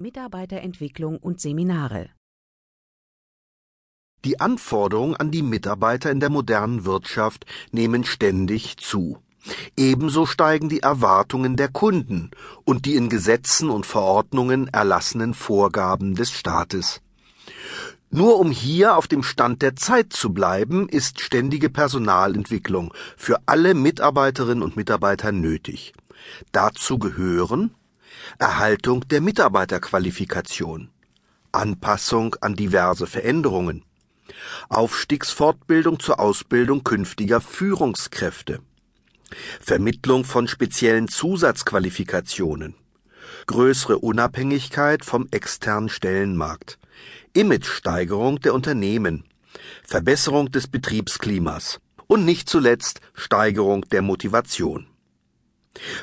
Mitarbeiterentwicklung 0.00 1.18
und 1.18 1.40
Seminare 1.40 2.10
Die 4.24 4.40
Anforderungen 4.40 5.14
an 5.14 5.30
die 5.30 5.42
Mitarbeiter 5.42 6.10
in 6.10 6.18
der 6.18 6.30
modernen 6.30 6.84
Wirtschaft 6.84 7.46
nehmen 7.70 8.02
ständig 8.02 8.76
zu. 8.78 9.18
Ebenso 9.76 10.26
steigen 10.26 10.68
die 10.68 10.80
Erwartungen 10.80 11.54
der 11.54 11.68
Kunden 11.68 12.32
und 12.64 12.86
die 12.86 12.96
in 12.96 13.08
Gesetzen 13.08 13.70
und 13.70 13.86
Verordnungen 13.86 14.66
erlassenen 14.66 15.32
Vorgaben 15.32 16.16
des 16.16 16.32
Staates. 16.32 17.00
Nur 18.10 18.40
um 18.40 18.50
hier 18.50 18.96
auf 18.96 19.06
dem 19.06 19.22
Stand 19.22 19.62
der 19.62 19.76
Zeit 19.76 20.12
zu 20.12 20.34
bleiben, 20.34 20.88
ist 20.88 21.20
ständige 21.20 21.70
Personalentwicklung 21.70 22.92
für 23.16 23.38
alle 23.46 23.74
Mitarbeiterinnen 23.74 24.64
und 24.64 24.74
Mitarbeiter 24.74 25.30
nötig. 25.30 25.92
Dazu 26.50 26.98
gehören 26.98 27.76
Erhaltung 28.38 29.06
der 29.08 29.20
Mitarbeiterqualifikation, 29.20 30.90
Anpassung 31.52 32.36
an 32.40 32.54
diverse 32.54 33.06
Veränderungen, 33.06 33.84
Aufstiegsfortbildung 34.68 36.00
zur 36.00 36.20
Ausbildung 36.20 36.84
künftiger 36.84 37.40
Führungskräfte, 37.40 38.60
Vermittlung 39.60 40.24
von 40.24 40.48
speziellen 40.48 41.08
Zusatzqualifikationen, 41.08 42.74
größere 43.46 43.98
Unabhängigkeit 43.98 45.04
vom 45.04 45.28
externen 45.30 45.88
Stellenmarkt, 45.88 46.78
Imagesteigerung 47.32 48.40
der 48.40 48.54
Unternehmen, 48.54 49.24
Verbesserung 49.82 50.50
des 50.50 50.68
Betriebsklimas. 50.68 51.80
Und 52.06 52.26
nicht 52.26 52.50
zuletzt 52.50 53.00
Steigerung 53.14 53.82
der 53.88 54.02
Motivation. 54.02 54.86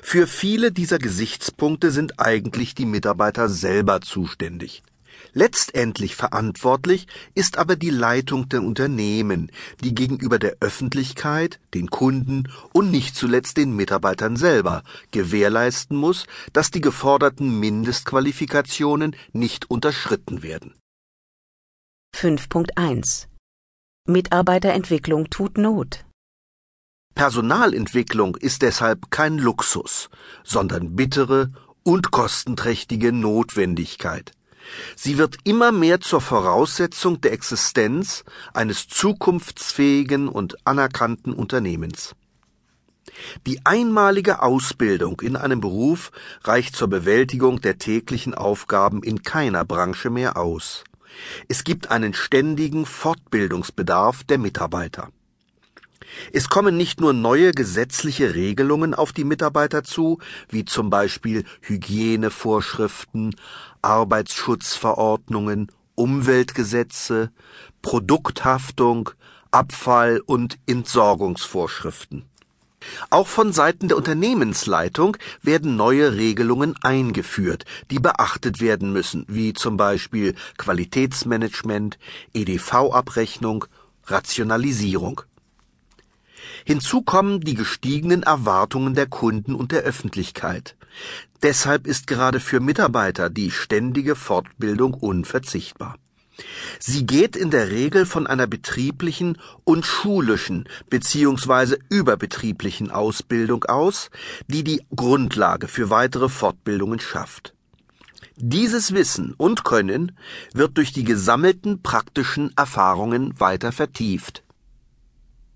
Für 0.01 0.27
viele 0.27 0.71
dieser 0.71 0.99
Gesichtspunkte 0.99 1.91
sind 1.91 2.19
eigentlich 2.19 2.75
die 2.75 2.85
Mitarbeiter 2.85 3.49
selber 3.49 4.01
zuständig. 4.01 4.83
Letztendlich 5.33 6.15
verantwortlich 6.15 7.07
ist 7.35 7.57
aber 7.57 7.75
die 7.75 7.89
Leitung 7.89 8.49
der 8.49 8.63
Unternehmen, 8.63 9.51
die 9.83 9.95
gegenüber 9.95 10.39
der 10.39 10.57
Öffentlichkeit, 10.59 11.59
den 11.73 11.89
Kunden 11.89 12.49
und 12.73 12.91
nicht 12.91 13.15
zuletzt 13.15 13.57
den 13.57 13.75
Mitarbeitern 13.75 14.35
selber 14.35 14.83
gewährleisten 15.11 15.95
muss, 15.95 16.25
dass 16.53 16.71
die 16.71 16.81
geforderten 16.81 17.59
Mindestqualifikationen 17.59 19.15
nicht 19.31 19.69
unterschritten 19.69 20.43
werden. 20.43 20.75
5.1 22.15 23.27
Mitarbeiterentwicklung 24.07 25.29
tut 25.29 25.57
Not. 25.57 26.03
Personalentwicklung 27.15 28.35
ist 28.35 28.61
deshalb 28.61 29.11
kein 29.11 29.37
Luxus, 29.37 30.09
sondern 30.43 30.95
bittere 30.95 31.51
und 31.83 32.11
kostenträchtige 32.11 33.11
Notwendigkeit. 33.11 34.31
Sie 34.95 35.17
wird 35.17 35.37
immer 35.43 35.71
mehr 35.71 35.99
zur 36.01 36.21
Voraussetzung 36.21 37.19
der 37.21 37.33
Existenz 37.33 38.23
eines 38.53 38.87
zukunftsfähigen 38.87 40.27
und 40.27 40.55
anerkannten 40.65 41.33
Unternehmens. 41.33 42.15
Die 43.45 43.65
einmalige 43.65 44.41
Ausbildung 44.41 45.19
in 45.21 45.35
einem 45.35 45.59
Beruf 45.59 46.11
reicht 46.43 46.75
zur 46.75 46.87
Bewältigung 46.87 47.59
der 47.61 47.77
täglichen 47.77 48.33
Aufgaben 48.33 49.03
in 49.03 49.23
keiner 49.23 49.65
Branche 49.65 50.09
mehr 50.09 50.37
aus. 50.37 50.83
Es 51.49 51.63
gibt 51.63 51.91
einen 51.91 52.13
ständigen 52.13 52.85
Fortbildungsbedarf 52.85 54.23
der 54.23 54.37
Mitarbeiter. 54.37 55.09
Es 56.33 56.49
kommen 56.49 56.77
nicht 56.77 56.99
nur 56.99 57.13
neue 57.13 57.51
gesetzliche 57.51 58.35
Regelungen 58.35 58.93
auf 58.93 59.13
die 59.13 59.23
Mitarbeiter 59.23 59.83
zu, 59.83 60.19
wie 60.49 60.65
zum 60.65 60.89
Beispiel 60.89 61.43
Hygienevorschriften, 61.61 63.35
Arbeitsschutzverordnungen, 63.81 65.71
Umweltgesetze, 65.95 67.31
Produkthaftung, 67.81 69.11
Abfall- 69.51 70.21
und 70.25 70.57
Entsorgungsvorschriften. 70.65 72.25
Auch 73.09 73.27
von 73.27 73.53
Seiten 73.53 73.89
der 73.89 73.97
Unternehmensleitung 73.97 75.17
werden 75.43 75.75
neue 75.75 76.15
Regelungen 76.15 76.75
eingeführt, 76.81 77.65
die 77.91 77.99
beachtet 77.99 78.59
werden 78.59 78.91
müssen, 78.91 79.25
wie 79.27 79.53
zum 79.53 79.77
Beispiel 79.77 80.35
Qualitätsmanagement, 80.57 81.99
EDV-Abrechnung, 82.33 83.65
Rationalisierung. 84.05 85.21
Hinzu 86.65 87.01
kommen 87.01 87.41
die 87.41 87.55
gestiegenen 87.55 88.23
Erwartungen 88.23 88.93
der 88.93 89.07
Kunden 89.07 89.55
und 89.55 89.71
der 89.71 89.81
Öffentlichkeit. 89.81 90.75
Deshalb 91.41 91.87
ist 91.87 92.07
gerade 92.07 92.39
für 92.39 92.59
Mitarbeiter 92.59 93.29
die 93.29 93.51
ständige 93.51 94.15
Fortbildung 94.15 94.93
unverzichtbar. 94.93 95.97
Sie 96.79 97.05
geht 97.05 97.35
in 97.35 97.51
der 97.51 97.69
Regel 97.69 98.05
von 98.05 98.25
einer 98.25 98.47
betrieblichen 98.47 99.37
und 99.63 99.85
schulischen 99.85 100.67
bzw. 100.89 101.77
überbetrieblichen 101.89 102.89
Ausbildung 102.91 103.65
aus, 103.65 104.09
die 104.47 104.63
die 104.63 104.81
Grundlage 104.95 105.67
für 105.67 105.89
weitere 105.89 106.29
Fortbildungen 106.29 106.99
schafft. 106.99 107.53
Dieses 108.37 108.93
Wissen 108.93 109.33
und 109.37 109.63
Können 109.63 110.17
wird 110.53 110.77
durch 110.77 110.93
die 110.93 111.03
gesammelten 111.03 111.83
praktischen 111.83 112.51
Erfahrungen 112.55 113.39
weiter 113.39 113.71
vertieft. 113.71 114.43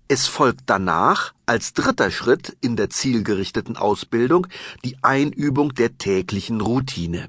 Es 0.08 0.28
folgt 0.28 0.62
danach 0.66 1.34
als 1.46 1.72
dritter 1.72 2.12
Schritt 2.12 2.56
in 2.60 2.76
der 2.76 2.90
zielgerichteten 2.90 3.76
Ausbildung 3.76 4.46
die 4.84 4.96
Einübung 5.02 5.74
der 5.74 5.98
täglichen 5.98 6.60
Routine. 6.60 7.28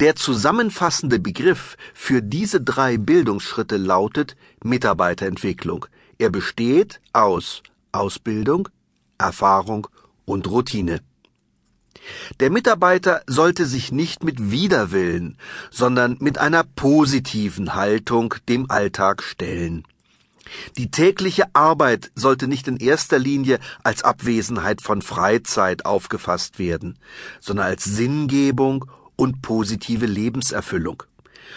Der 0.00 0.16
zusammenfassende 0.16 1.20
Begriff 1.20 1.76
für 1.94 2.20
diese 2.20 2.60
drei 2.60 2.96
Bildungsschritte 2.96 3.76
lautet 3.76 4.36
Mitarbeiterentwicklung. 4.64 5.86
Er 6.18 6.30
besteht 6.30 7.00
aus 7.12 7.62
Ausbildung, 7.92 8.68
Erfahrung 9.18 9.86
und 10.24 10.48
Routine. 10.48 11.00
Der 12.40 12.50
Mitarbeiter 12.50 13.22
sollte 13.28 13.66
sich 13.66 13.92
nicht 13.92 14.24
mit 14.24 14.50
Widerwillen, 14.50 15.38
sondern 15.70 16.16
mit 16.18 16.38
einer 16.38 16.64
positiven 16.64 17.76
Haltung 17.76 18.34
dem 18.48 18.68
Alltag 18.68 19.22
stellen. 19.22 19.84
Die 20.76 20.90
tägliche 20.90 21.54
Arbeit 21.54 22.10
sollte 22.14 22.48
nicht 22.48 22.68
in 22.68 22.76
erster 22.76 23.18
Linie 23.18 23.58
als 23.82 24.02
Abwesenheit 24.02 24.82
von 24.82 25.02
Freizeit 25.02 25.84
aufgefasst 25.84 26.58
werden, 26.58 26.98
sondern 27.40 27.66
als 27.66 27.84
Sinngebung 27.84 28.86
und 29.16 29.42
positive 29.42 30.06
Lebenserfüllung. 30.06 31.02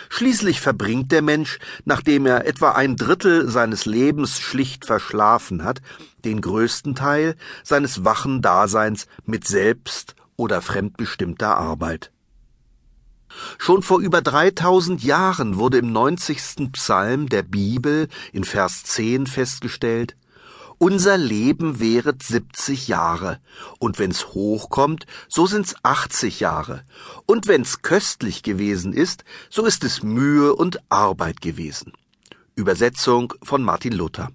Schließlich 0.09 0.61
verbringt 0.61 1.11
der 1.11 1.22
Mensch, 1.22 1.59
nachdem 1.85 2.25
er 2.25 2.45
etwa 2.45 2.72
ein 2.72 2.95
Drittel 2.95 3.50
seines 3.50 3.85
Lebens 3.85 4.39
schlicht 4.39 4.85
verschlafen 4.85 5.63
hat, 5.63 5.81
den 6.25 6.41
größten 6.41 6.95
Teil 6.95 7.35
seines 7.63 8.03
wachen 8.03 8.41
Daseins 8.41 9.07
mit 9.25 9.47
selbst 9.47 10.16
oder 10.35 10.62
fremdbestimmter 10.62 11.57
Arbeit. 11.57 12.12
Schon 13.57 13.81
vor 13.81 14.00
über 14.00 14.22
3000 14.22 15.03
Jahren 15.03 15.57
wurde 15.57 15.78
im 15.78 15.91
90. 15.91 16.72
Psalm 16.73 17.29
der 17.29 17.44
Bibel 17.44 18.07
in 18.34 18.44
Vers 18.44 18.84
10 18.84 19.28
festgestellt, 19.28 20.16
unser 20.78 21.18
Leben 21.18 21.79
währet 21.79 22.22
70 22.22 22.88
Jahre, 22.88 23.40
und 23.79 23.97
wenn's 23.97 24.28
hochkommt, 24.28 25.06
so 25.29 25.45
sind's 25.45 25.75
80 25.84 26.41
Jahre, 26.41 26.84
und 27.25 27.47
wenn's 27.47 27.81
köstlich 27.81 28.44
gewesen 28.44 28.91
ist, 28.91 29.24
so 29.50 29.66
ist 29.66 29.84
es 29.84 30.03
Mühe 30.03 30.53
und 30.53 30.79
Arbeit 30.90 31.41
gewesen. 31.41 31.94
Übersetzung 32.56 33.34
von 33.41 33.63
Martin 33.63 33.94
Luther. 33.94 34.29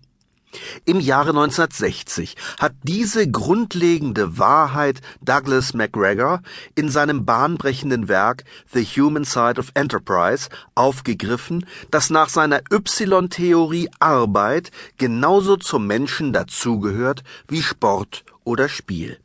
Im 0.85 0.99
Jahre 0.99 1.31
1960 1.31 2.37
hat 2.59 2.73
diese 2.83 3.31
grundlegende 3.31 4.39
Wahrheit 4.39 5.01
Douglas 5.21 5.75
MacGregor 5.75 6.43
in 6.75 6.89
seinem 6.89 7.25
bahnbrechenden 7.25 8.09
Werk 8.09 8.45
The 8.73 8.85
Human 8.85 9.25
Side 9.25 9.61
of 9.61 9.71
Enterprise 9.75 10.49
aufgegriffen, 10.75 11.67
das 11.91 12.11
nach 12.11 12.29
seiner 12.29 12.63
Y-Theorie 12.73 13.91
Arbeit 14.01 14.71
genauso 14.97 15.57
zum 15.57 15.87
Menschen 15.87 16.33
dazugehört 16.33 17.23
wie 17.47 17.63
Sport 17.63 18.25
oder 18.43 18.69
Spiel. 18.69 19.19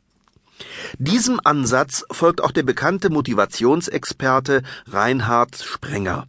Diesem 0.98 1.40
Ansatz 1.42 2.04
folgt 2.10 2.42
auch 2.42 2.52
der 2.52 2.62
bekannte 2.62 3.10
Motivationsexperte 3.10 4.62
Reinhard 4.86 5.56
Sprenger 5.56 6.26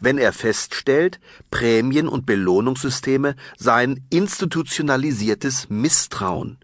wenn 0.00 0.18
er 0.18 0.32
feststellt, 0.32 1.20
Prämien- 1.50 2.08
und 2.08 2.26
Belohnungssysteme 2.26 3.36
seien 3.56 4.04
institutionalisiertes 4.10 5.68
Misstrauen. 5.68 6.58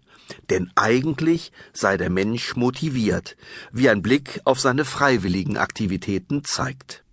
Denn 0.49 0.71
eigentlich 0.75 1.51
sei 1.73 1.97
der 1.97 2.09
Mensch 2.09 2.55
motiviert, 2.55 3.35
wie 3.71 3.89
ein 3.89 4.01
Blick 4.01 4.41
auf 4.43 4.59
seine 4.59 4.85
freiwilligen 4.85 5.57
Aktivitäten 5.57 6.43
zeigt. 6.43 7.03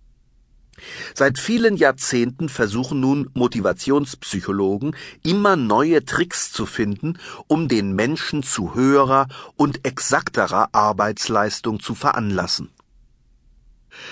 Seit 1.13 1.39
vielen 1.39 1.77
Jahrzehnten 1.77 2.49
versuchen 2.49 2.99
nun 2.99 3.29
Motivationspsychologen 3.33 4.95
immer 5.23 5.55
neue 5.55 6.03
Tricks 6.03 6.51
zu 6.51 6.65
finden, 6.65 7.19
um 7.47 7.67
den 7.67 7.93
Menschen 7.93 8.43
zu 8.43 8.75
höherer 8.75 9.27
und 9.55 9.85
exakterer 9.85 10.69
Arbeitsleistung 10.73 11.79
zu 11.79 11.95
veranlassen. 11.95 12.69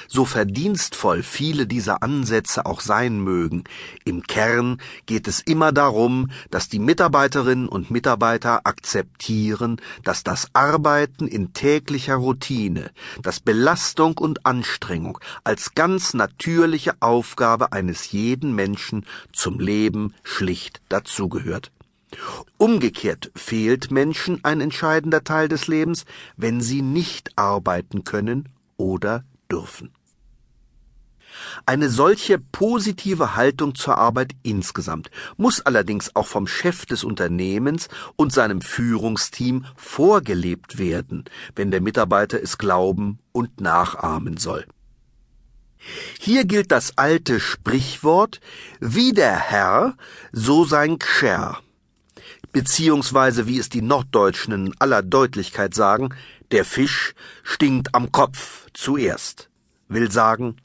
So 0.07 0.25
verdienstvoll 0.25 1.24
viele 1.24 1.68
dieser 1.68 2.04
Ansätze 2.04 2.66
auch 2.66 2.81
sein 2.81 3.19
mögen, 3.22 3.63
im 4.06 4.24
Kern 4.24 4.80
geht 5.06 5.28
es 5.28 5.39
immer 5.39 5.72
darum, 5.72 6.30
dass 6.50 6.69
die 6.69 6.80
Mitarbeiterinnen 6.80 7.68
und 7.68 7.92
Mitarbeiter 7.92 8.62
akzeptieren, 8.66 9.78
dass 10.04 10.24
das 10.24 10.48
Arbeiten 10.54 11.28
in 11.28 11.54
täglicher 11.54 12.16
Routine, 12.16 12.92
das 13.22 13.39
Belastung 13.39 14.18
und 14.18 14.45
Anstrengung 14.45 15.19
als 15.44 15.75
ganz 15.75 16.13
natürliche 16.13 16.94
Aufgabe 17.00 17.72
eines 17.72 18.12
jeden 18.12 18.56
Menschen 18.56 19.06
zum 19.34 19.60
Leben 19.60 20.13
schlicht 20.24 20.81
dazugehört. 20.89 21.72
Umgekehrt 22.57 23.31
fehlt 23.36 23.92
Menschen 23.92 24.44
ein 24.44 24.62
entscheidender 24.62 25.24
Teil 25.24 25.48
des 25.48 25.68
Lebens, 25.68 26.06
wenn 26.36 26.62
sie 26.62 26.81
nicht 26.81 27.38
arbeiten 27.38 28.04
können 28.04 28.50
oder 28.77 29.24
dürfen. 29.51 29.92
Eine 31.65 31.89
solche 31.89 32.39
positive 32.39 33.36
Haltung 33.36 33.75
zur 33.75 33.98
Arbeit 33.98 34.33
insgesamt 34.44 35.09
muss 35.38 35.62
allerdings 35.62 36.15
auch 36.15 36.27
vom 36.27 36.48
Chef 36.48 36.86
des 36.86 37.03
Unternehmens 37.03 37.88
und 38.15 38.33
seinem 38.33 38.62
Führungsteam 38.62 39.65
vorgelebt 39.75 40.77
werden, 40.77 41.25
wenn 41.56 41.71
der 41.71 41.81
Mitarbeiter 41.81 42.42
es 42.42 42.57
glauben 42.57 43.19
und 43.31 43.62
nachahmen 43.62 44.38
soll. 44.38 44.65
Hier 46.19 46.45
gilt 46.45 46.71
das 46.71 46.98
alte 46.98 47.39
Sprichwort, 47.39 48.39
wie 48.80 49.13
der 49.13 49.36
Herr, 49.36 49.95
so 50.31 50.63
sein 50.63 51.00
Gscher 51.00 51.59
beziehungsweise 52.53 53.48
wie 53.48 53.59
es 53.59 53.69
die 53.69 53.81
Norddeutschen 53.81 54.53
in 54.53 54.75
aller 54.80 55.01
Deutlichkeit 55.01 55.74
sagen, 55.74 56.13
der 56.51 56.65
Fisch 56.65 57.13
stinkt 57.44 57.95
am 57.95 58.12
Kopf 58.12 58.61
zuerst. 58.73 59.50
Will 59.88 60.12
sagen, 60.12 60.57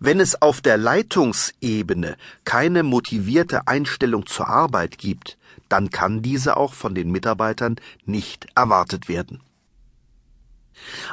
wenn 0.00 0.20
es 0.20 0.40
auf 0.42 0.60
der 0.60 0.76
Leitungsebene 0.76 2.16
keine 2.44 2.82
motivierte 2.82 3.66
Einstellung 3.66 4.26
zur 4.26 4.48
Arbeit 4.48 4.98
gibt, 4.98 5.38
dann 5.68 5.90
kann 5.90 6.22
diese 6.22 6.56
auch 6.56 6.74
von 6.74 6.94
den 6.94 7.10
Mitarbeitern 7.10 7.76
nicht 8.04 8.46
erwartet 8.54 9.08
werden. 9.08 9.40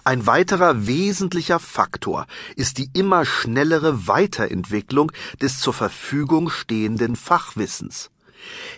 Ein 0.03 0.25
weiterer 0.25 0.88
wesentlicher 0.88 1.59
Faktor 1.59 2.25
ist 2.55 2.77
die 2.77 2.89
immer 2.94 3.25
schnellere 3.25 4.07
Weiterentwicklung 4.07 5.11
des 5.41 5.59
zur 5.59 5.73
Verfügung 5.73 6.49
stehenden 6.49 7.15
Fachwissens. 7.15 8.09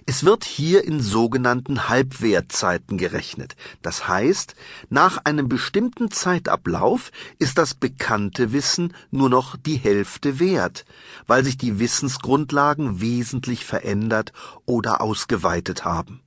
Es 0.05 0.23
wird 0.23 0.43
hier 0.43 0.83
in 0.83 1.01
sogenannten 1.01 1.89
Halbwertzeiten 1.89 2.97
gerechnet. 2.97 3.55
Das 3.81 4.07
heißt, 4.07 4.55
nach 4.89 5.19
einem 5.23 5.49
bestimmten 5.49 6.11
Zeitablauf 6.11 7.11
ist 7.39 7.57
das 7.57 7.73
bekannte 7.73 8.51
Wissen 8.53 8.93
nur 9.11 9.29
noch 9.29 9.55
die 9.55 9.77
Hälfte 9.77 10.39
wert, 10.39 10.85
weil 11.27 11.43
sich 11.43 11.57
die 11.57 11.79
Wissensgrundlagen 11.79 13.01
wesentlich 13.01 13.65
verändert 13.65 14.33
oder 14.65 15.01
ausgeweitet 15.01 15.85
haben. 15.85 16.21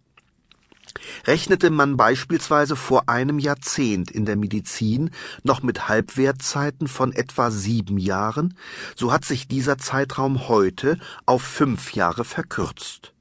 Rechnete 1.26 1.70
man 1.70 1.96
beispielsweise 1.96 2.76
vor 2.76 3.08
einem 3.08 3.38
Jahrzehnt 3.38 4.10
in 4.10 4.24
der 4.24 4.36
Medizin 4.36 5.10
noch 5.42 5.62
mit 5.62 5.88
Halbwertzeiten 5.88 6.88
von 6.88 7.12
etwa 7.12 7.50
sieben 7.50 7.98
Jahren, 7.98 8.56
so 8.94 9.12
hat 9.12 9.24
sich 9.24 9.48
dieser 9.48 9.78
Zeitraum 9.78 10.48
heute 10.48 10.98
auf 11.26 11.42
fünf 11.42 11.92
Jahre 11.94 12.24
verkürzt. 12.24 13.12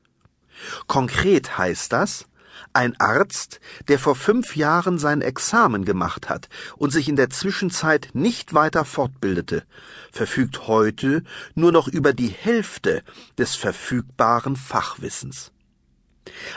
Konkret 0.87 1.57
heißt 1.57 1.91
das, 1.91 2.25
ein 2.73 2.99
Arzt, 2.99 3.59
der 3.87 3.99
vor 3.99 4.15
fünf 4.15 4.55
Jahren 4.55 4.97
sein 4.97 5.21
Examen 5.21 5.85
gemacht 5.85 6.29
hat 6.29 6.49
und 6.77 6.91
sich 6.91 7.07
in 7.07 7.15
der 7.15 7.29
Zwischenzeit 7.29 8.09
nicht 8.13 8.53
weiter 8.53 8.85
fortbildete, 8.85 9.63
verfügt 10.11 10.67
heute 10.67 11.23
nur 11.53 11.71
noch 11.71 11.87
über 11.87 12.13
die 12.13 12.27
Hälfte 12.27 13.03
des 13.37 13.55
verfügbaren 13.55 14.55
Fachwissens. 14.55 15.51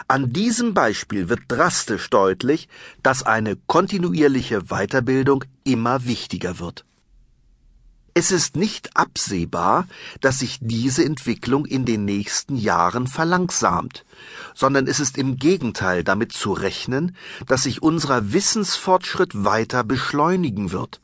An 0.08 0.32
diesem 0.32 0.74
Beispiel 0.74 1.28
wird 1.28 1.42
drastisch 1.48 2.08
deutlich, 2.10 2.68
dass 3.02 3.22
eine 3.22 3.56
kontinuierliche 3.66 4.62
Weiterbildung 4.68 5.44
immer 5.64 6.04
wichtiger 6.04 6.58
wird. 6.58 6.84
Es 8.14 8.32
ist 8.32 8.56
nicht 8.56 8.96
absehbar, 8.96 9.86
dass 10.20 10.40
sich 10.40 10.58
diese 10.60 11.04
Entwicklung 11.04 11.66
in 11.66 11.84
den 11.84 12.04
nächsten 12.04 12.56
Jahren 12.56 13.06
verlangsamt, 13.06 14.04
sondern 14.54 14.86
es 14.86 14.98
ist 14.98 15.18
im 15.18 15.36
Gegenteil 15.36 16.02
damit 16.02 16.32
zu 16.32 16.52
rechnen, 16.52 17.16
dass 17.46 17.62
sich 17.64 17.82
unser 17.82 18.32
Wissensfortschritt 18.32 19.44
weiter 19.44 19.84
beschleunigen 19.84 20.72
wird. 20.72 21.00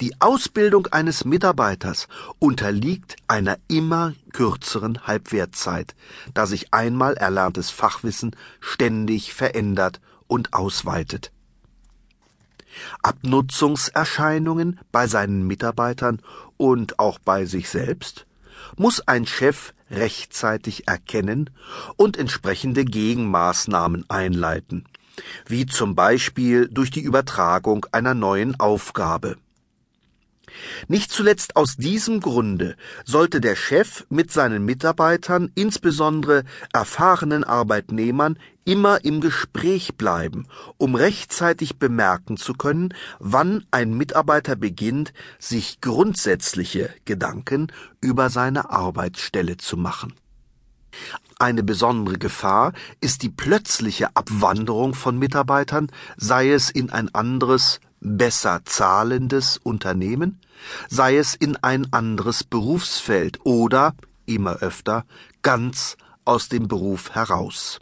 Die 0.00 0.20
Ausbildung 0.20 0.86
eines 0.88 1.24
Mitarbeiters 1.24 2.08
unterliegt 2.38 3.16
einer 3.28 3.58
immer 3.68 4.14
kürzeren 4.32 5.06
Halbwertzeit, 5.06 5.94
da 6.34 6.46
sich 6.46 6.72
einmal 6.72 7.14
erlerntes 7.14 7.70
Fachwissen 7.70 8.36
ständig 8.60 9.34
verändert 9.34 10.00
und 10.26 10.52
ausweitet. 10.52 11.30
Abnutzungserscheinungen 13.02 14.80
bei 14.90 15.06
seinen 15.06 15.46
Mitarbeitern 15.46 16.20
und 16.56 16.98
auch 16.98 17.18
bei 17.18 17.44
sich 17.44 17.68
selbst 17.68 18.26
muss 18.76 19.06
ein 19.06 19.26
Chef 19.26 19.74
rechtzeitig 19.90 20.88
erkennen 20.88 21.50
und 21.96 22.16
entsprechende 22.16 22.84
Gegenmaßnahmen 22.84 24.08
einleiten, 24.08 24.86
wie 25.46 25.66
zum 25.66 25.94
Beispiel 25.94 26.68
durch 26.68 26.90
die 26.90 27.02
Übertragung 27.02 27.86
einer 27.92 28.14
neuen 28.14 28.58
Aufgabe. 28.58 29.36
Nicht 30.88 31.12
zuletzt 31.12 31.56
aus 31.56 31.76
diesem 31.76 32.20
Grunde 32.20 32.76
sollte 33.04 33.40
der 33.40 33.56
Chef 33.56 34.04
mit 34.08 34.32
seinen 34.32 34.64
Mitarbeitern, 34.64 35.50
insbesondere 35.54 36.44
erfahrenen 36.72 37.44
Arbeitnehmern, 37.44 38.38
immer 38.64 39.04
im 39.04 39.20
Gespräch 39.20 39.96
bleiben, 39.96 40.46
um 40.78 40.94
rechtzeitig 40.94 41.78
bemerken 41.78 42.36
zu 42.36 42.54
können, 42.54 42.94
wann 43.18 43.64
ein 43.70 43.94
Mitarbeiter 43.94 44.56
beginnt, 44.56 45.12
sich 45.38 45.80
grundsätzliche 45.80 46.90
Gedanken 47.04 47.72
über 48.00 48.30
seine 48.30 48.70
Arbeitsstelle 48.70 49.56
zu 49.56 49.76
machen. 49.76 50.14
Eine 51.38 51.62
besondere 51.62 52.18
Gefahr 52.18 52.72
ist 53.00 53.22
die 53.22 53.30
plötzliche 53.30 54.14
Abwanderung 54.14 54.94
von 54.94 55.18
Mitarbeitern, 55.18 55.88
sei 56.16 56.50
es 56.50 56.70
in 56.70 56.90
ein 56.90 57.12
anderes, 57.14 57.80
besser 58.02 58.60
zahlendes 58.64 59.58
Unternehmen, 59.62 60.40
sei 60.88 61.16
es 61.16 61.34
in 61.34 61.56
ein 61.56 61.92
anderes 61.92 62.44
Berufsfeld 62.44 63.40
oder, 63.44 63.94
immer 64.26 64.56
öfter, 64.56 65.04
ganz 65.42 65.96
aus 66.24 66.48
dem 66.48 66.68
Beruf 66.68 67.14
heraus. 67.14 67.80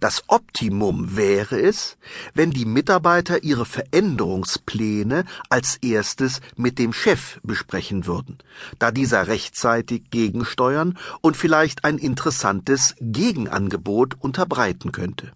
Das 0.00 0.24
Optimum 0.28 1.16
wäre 1.16 1.60
es, 1.60 1.98
wenn 2.34 2.50
die 2.50 2.64
Mitarbeiter 2.64 3.44
ihre 3.44 3.66
Veränderungspläne 3.66 5.24
als 5.50 5.76
erstes 5.76 6.40
mit 6.56 6.78
dem 6.78 6.92
Chef 6.92 7.38
besprechen 7.42 8.06
würden, 8.06 8.38
da 8.78 8.90
dieser 8.90 9.28
rechtzeitig 9.28 10.10
gegensteuern 10.10 10.98
und 11.20 11.36
vielleicht 11.36 11.84
ein 11.84 11.98
interessantes 11.98 12.94
Gegenangebot 13.00 14.16
unterbreiten 14.18 14.92
könnte. 14.92 15.32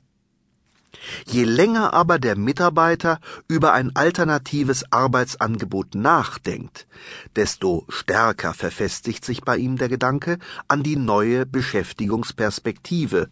Je 1.33 1.45
länger 1.45 1.95
aber 1.95 2.19
der 2.19 2.37
Mitarbeiter 2.37 3.21
über 3.47 3.73
ein 3.73 3.95
alternatives 3.95 4.85
Arbeitsangebot 4.91 5.95
nachdenkt, 5.95 6.89
desto 7.37 7.87
stärker 7.89 8.53
verfestigt 8.53 9.25
sich 9.25 9.43
bei 9.43 9.57
ihm 9.57 9.77
der 9.77 9.89
Gedanke 9.89 10.39
an 10.67 10.83
die 10.83 10.97
neue 10.97 11.47
Beschäftigungsperspektive 11.47 13.29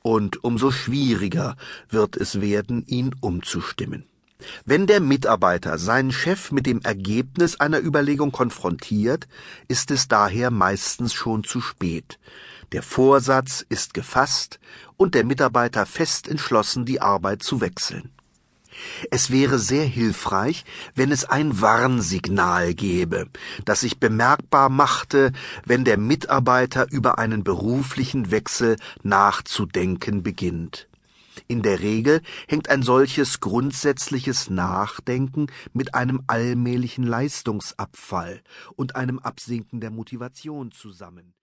und 0.00 0.42
umso 0.42 0.70
schwieriger 0.70 1.56
wird 1.90 2.16
es 2.16 2.40
werden, 2.40 2.86
ihn 2.86 3.14
umzustimmen. 3.20 4.06
Wenn 4.64 4.86
der 4.86 5.00
Mitarbeiter 5.00 5.76
seinen 5.76 6.10
Chef 6.10 6.52
mit 6.52 6.64
dem 6.64 6.80
Ergebnis 6.80 7.60
einer 7.60 7.80
Überlegung 7.80 8.32
konfrontiert, 8.32 9.28
ist 9.68 9.90
es 9.90 10.08
daher 10.08 10.50
meistens 10.50 11.12
schon 11.12 11.44
zu 11.44 11.60
spät. 11.60 12.18
Der 12.72 12.82
Vorsatz 12.82 13.64
ist 13.68 13.92
gefasst 13.92 14.58
und 14.96 15.14
der 15.14 15.24
Mitarbeiter 15.24 15.84
fest 15.84 16.26
entschlossen, 16.26 16.86
die 16.86 17.02
Arbeit 17.02 17.42
zu 17.42 17.60
wechseln. 17.60 18.10
Es 19.10 19.30
wäre 19.30 19.58
sehr 19.58 19.84
hilfreich, 19.84 20.64
wenn 20.94 21.12
es 21.12 21.26
ein 21.26 21.60
Warnsignal 21.60 22.72
gäbe, 22.72 23.28
das 23.66 23.80
sich 23.80 24.00
bemerkbar 24.00 24.70
machte, 24.70 25.32
wenn 25.66 25.84
der 25.84 25.98
Mitarbeiter 25.98 26.90
über 26.90 27.18
einen 27.18 27.44
beruflichen 27.44 28.30
Wechsel 28.30 28.76
nachzudenken 29.02 30.22
beginnt. 30.22 30.88
In 31.48 31.62
der 31.62 31.80
Regel 31.80 32.22
hängt 32.48 32.70
ein 32.70 32.82
solches 32.82 33.40
grundsätzliches 33.40 34.48
Nachdenken 34.48 35.48
mit 35.74 35.94
einem 35.94 36.22
allmählichen 36.26 37.04
Leistungsabfall 37.04 38.42
und 38.76 38.96
einem 38.96 39.18
Absinken 39.18 39.80
der 39.80 39.90
Motivation 39.90 40.72
zusammen. 40.72 41.34